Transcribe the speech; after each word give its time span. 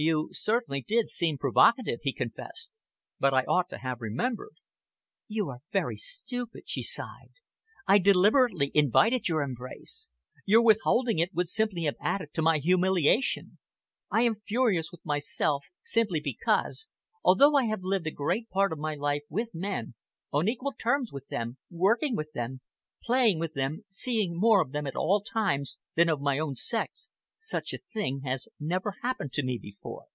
"You 0.00 0.28
certainly 0.30 0.82
did 0.86 1.08
seem 1.08 1.38
provocative," 1.38 1.98
he 2.04 2.12
confessed, 2.12 2.70
"but 3.18 3.34
I 3.34 3.42
ought 3.46 3.68
to 3.70 3.78
have 3.78 4.00
remembered." 4.00 4.54
"You 5.26 5.48
are 5.48 5.58
very 5.72 5.96
stupid," 5.96 6.64
she 6.66 6.84
sighed. 6.84 7.32
"I 7.84 7.98
deliberately 7.98 8.70
invited 8.74 9.26
your 9.28 9.42
embrace. 9.42 10.10
Your 10.44 10.62
withholding 10.62 11.18
it 11.18 11.34
would 11.34 11.48
simply 11.48 11.82
have 11.84 11.96
added 12.00 12.32
to 12.34 12.42
my 12.42 12.58
humiliation. 12.58 13.58
I 14.08 14.22
am 14.22 14.36
furious 14.36 14.92
with 14.92 15.04
myself, 15.04 15.64
simply 15.82 16.20
because, 16.20 16.86
although 17.24 17.56
I 17.56 17.64
have 17.64 17.82
lived 17.82 18.06
a 18.06 18.12
great 18.12 18.48
part 18.50 18.72
of 18.72 18.78
my 18.78 18.94
life 18.94 19.22
with 19.28 19.52
men, 19.52 19.94
on 20.32 20.48
equal 20.48 20.74
terms 20.78 21.10
with 21.12 21.26
them, 21.26 21.56
working 21.70 22.14
with 22.14 22.30
them, 22.34 22.60
playing 23.02 23.40
with 23.40 23.54
them, 23.54 23.84
seeing 23.90 24.36
more 24.38 24.62
of 24.62 24.70
them 24.70 24.86
at 24.86 24.94
all 24.94 25.22
times 25.22 25.76
than 25.96 26.08
of 26.08 26.20
my 26.20 26.38
own 26.38 26.54
sex, 26.54 27.10
such 27.40 27.72
a 27.72 27.78
thing 27.94 28.22
has 28.24 28.48
never 28.58 28.94
happened 29.00 29.32
to 29.32 29.44
me 29.44 29.56
before." 29.56 30.06